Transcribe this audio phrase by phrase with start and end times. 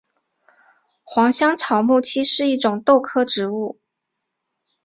[1.03, 3.79] 黄香草木樨是一种豆科植物。